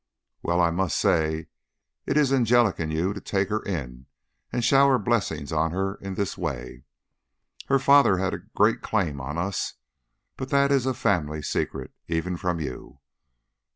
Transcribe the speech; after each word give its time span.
"Well, 0.41 0.59
I 0.61 0.71
must 0.71 0.97
say 0.97 1.45
it 2.07 2.17
is 2.17 2.33
angelic 2.33 2.79
in 2.79 2.89
you 2.89 3.13
to 3.13 3.21
take 3.21 3.49
her 3.49 3.61
in 3.61 4.07
and 4.51 4.63
shower 4.65 4.97
blessings 4.97 5.51
on 5.53 5.69
her 5.73 5.93
in 6.01 6.15
this 6.15 6.35
way" 6.39 6.85
"Her 7.69 7.77
father 7.77 8.17
had 8.17 8.33
a 8.33 8.39
great 8.39 8.81
claim 8.81 9.21
on 9.21 9.37
us, 9.37 9.75
but 10.37 10.49
that 10.49 10.71
is 10.71 10.87
a 10.87 10.95
family 10.95 11.43
secret, 11.43 11.91
even 12.07 12.35
from 12.35 12.59
you. 12.59 12.99